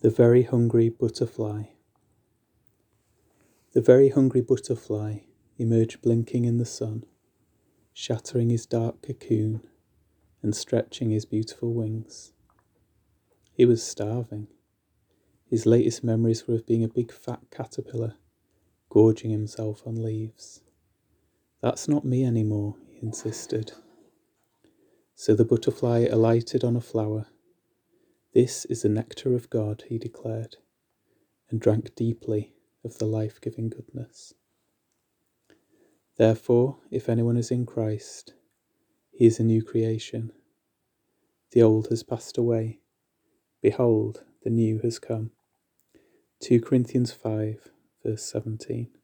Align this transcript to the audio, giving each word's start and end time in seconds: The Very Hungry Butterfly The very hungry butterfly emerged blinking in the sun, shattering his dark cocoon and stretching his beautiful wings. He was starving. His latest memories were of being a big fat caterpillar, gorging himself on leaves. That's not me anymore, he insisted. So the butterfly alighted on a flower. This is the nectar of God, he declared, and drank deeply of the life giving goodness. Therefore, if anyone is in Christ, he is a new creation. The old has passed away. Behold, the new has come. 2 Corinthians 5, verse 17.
The 0.00 0.10
Very 0.10 0.44
Hungry 0.44 0.90
Butterfly 0.90 1.64
The 3.72 3.80
very 3.80 4.10
hungry 4.10 4.40
butterfly 4.40 5.22
emerged 5.58 6.02
blinking 6.02 6.44
in 6.44 6.58
the 6.58 6.64
sun, 6.64 7.04
shattering 7.92 8.50
his 8.50 8.64
dark 8.64 9.02
cocoon 9.02 9.66
and 10.40 10.54
stretching 10.54 11.10
his 11.10 11.24
beautiful 11.24 11.74
wings. 11.74 12.32
He 13.52 13.64
was 13.64 13.82
starving. 13.82 14.46
His 15.50 15.66
latest 15.66 16.04
memories 16.04 16.46
were 16.46 16.54
of 16.54 16.64
being 16.64 16.84
a 16.84 16.88
big 16.88 17.10
fat 17.10 17.40
caterpillar, 17.50 18.14
gorging 18.90 19.32
himself 19.32 19.82
on 19.84 20.00
leaves. 20.00 20.60
That's 21.60 21.88
not 21.88 22.04
me 22.04 22.24
anymore, 22.24 22.76
he 22.88 23.04
insisted. 23.04 23.72
So 25.16 25.34
the 25.34 25.44
butterfly 25.44 26.06
alighted 26.08 26.62
on 26.62 26.76
a 26.76 26.80
flower. 26.80 27.26
This 28.34 28.66
is 28.66 28.82
the 28.82 28.90
nectar 28.90 29.34
of 29.34 29.48
God, 29.48 29.84
he 29.88 29.98
declared, 29.98 30.56
and 31.50 31.60
drank 31.60 31.94
deeply 31.94 32.52
of 32.84 32.98
the 32.98 33.06
life 33.06 33.40
giving 33.40 33.70
goodness. 33.70 34.34
Therefore, 36.16 36.78
if 36.90 37.08
anyone 37.08 37.36
is 37.36 37.50
in 37.50 37.64
Christ, 37.64 38.34
he 39.10 39.24
is 39.24 39.40
a 39.40 39.44
new 39.44 39.62
creation. 39.62 40.32
The 41.52 41.62
old 41.62 41.88
has 41.88 42.02
passed 42.02 42.36
away. 42.36 42.80
Behold, 43.62 44.24
the 44.42 44.50
new 44.50 44.80
has 44.80 44.98
come. 44.98 45.30
2 46.40 46.60
Corinthians 46.60 47.12
5, 47.12 47.70
verse 48.04 48.22
17. 48.24 48.97